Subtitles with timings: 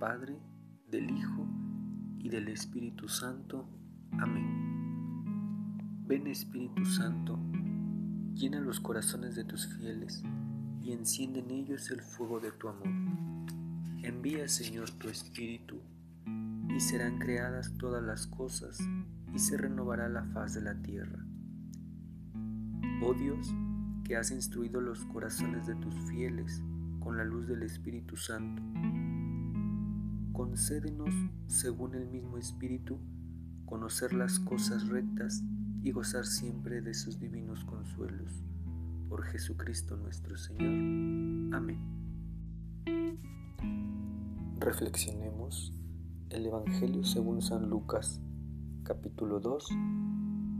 [0.00, 0.34] Padre,
[0.90, 1.46] del Hijo
[2.18, 3.68] y del Espíritu Santo.
[4.18, 6.06] Amén.
[6.06, 7.38] Ven Espíritu Santo,
[8.34, 10.22] llena los corazones de tus fieles
[10.80, 12.88] y enciende en ellos el fuego de tu amor.
[14.02, 15.82] Envía Señor tu Espíritu
[16.74, 18.78] y serán creadas todas las cosas
[19.34, 21.24] y se renovará la faz de la tierra.
[23.02, 23.54] Oh Dios,
[24.04, 26.62] que has instruido los corazones de tus fieles
[27.00, 28.62] con la luz del Espíritu Santo,
[30.40, 31.14] concédenos,
[31.48, 32.98] según el mismo Espíritu,
[33.66, 35.44] conocer las cosas rectas
[35.82, 38.42] y gozar siempre de sus divinos consuelos.
[39.10, 41.52] Por Jesucristo nuestro Señor.
[41.54, 41.78] Amén.
[44.60, 45.74] Reflexionemos
[46.30, 48.22] el Evangelio según San Lucas,
[48.82, 49.68] capítulo 2,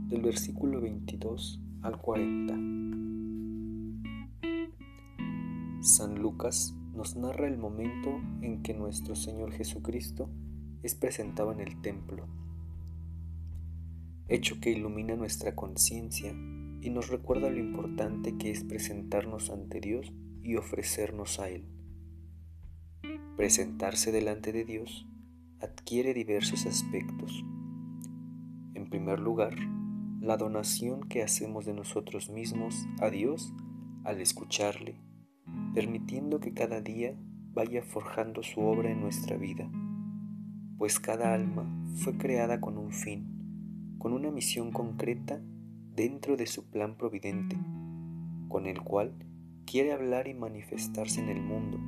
[0.09, 2.53] del versículo 22 al 40.
[5.81, 10.29] San Lucas nos narra el momento en que nuestro Señor Jesucristo
[10.83, 12.27] es presentado en el templo,
[14.27, 16.31] hecho que ilumina nuestra conciencia
[16.81, 20.11] y nos recuerda lo importante que es presentarnos ante Dios
[20.41, 21.65] y ofrecernos a Él.
[23.37, 25.07] Presentarse delante de Dios
[25.59, 27.45] adquiere diversos aspectos.
[28.73, 29.55] En primer lugar,
[30.19, 33.53] la donación que hacemos de nosotros mismos a Dios
[34.03, 34.99] al escucharle,
[35.73, 37.15] permitiendo que cada día
[37.53, 39.69] vaya forjando su obra en nuestra vida,
[40.77, 45.41] pues cada alma fue creada con un fin, con una misión concreta
[45.95, 47.57] dentro de su plan providente,
[48.47, 49.13] con el cual
[49.65, 51.79] quiere hablar y manifestarse en el mundo,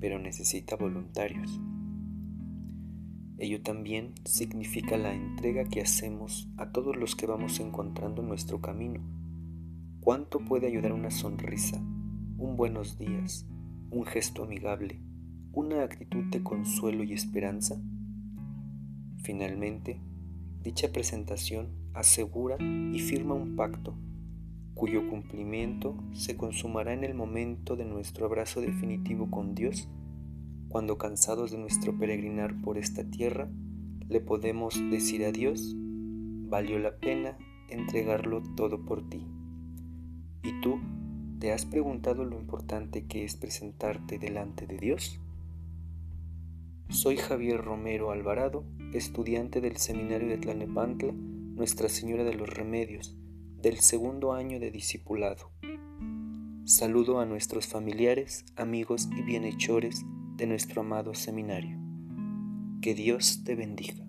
[0.00, 1.60] pero necesita voluntarios.
[3.38, 8.60] Ello también significa la entrega que hacemos a todos los que vamos encontrando en nuestro
[8.60, 9.00] camino.
[10.00, 11.82] ¿Cuánto puede ayudar una sonrisa,
[12.44, 13.46] un buenos días,
[13.90, 15.00] un gesto amigable,
[15.54, 17.80] una actitud de consuelo y esperanza?
[19.22, 20.02] Finalmente,
[20.60, 23.96] dicha presentación asegura y firma un pacto
[24.74, 29.88] cuyo cumplimiento se consumará en el momento de nuestro abrazo definitivo con Dios
[30.68, 33.48] cuando cansados de nuestro peregrinar por esta tierra,
[34.06, 37.38] le podemos decir a Dios, valió la pena
[37.70, 39.24] entregarlo todo por ti.
[40.42, 40.78] ¿Y tú
[41.44, 45.20] te has preguntado lo importante que es presentarte delante de Dios?
[46.88, 53.14] Soy Javier Romero Alvarado, estudiante del Seminario de Tlanepantla, Nuestra Señora de los Remedios,
[53.60, 55.50] del segundo año de discipulado.
[56.64, 60.02] Saludo a nuestros familiares, amigos y bienhechores
[60.36, 61.78] de nuestro amado seminario.
[62.80, 64.06] Que Dios te bendiga.